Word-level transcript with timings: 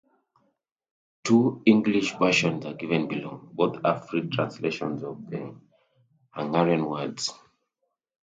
Two 1.23 1.61
English 1.63 2.17
versions 2.17 2.65
are 2.65 2.73
given 2.73 3.07
below; 3.07 3.47
both 3.53 3.77
are 3.85 3.99
free 3.99 4.27
translations 4.29 5.03
of 5.03 5.29
the 5.29 5.55
Hungarian 6.31 6.85
words. 6.85 7.31